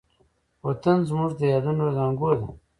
وطن 0.65 0.97
زموږ 1.09 1.31
د 1.39 1.41
یادونو 1.53 1.85
زانګو 1.97 2.31
ده. 2.39 2.47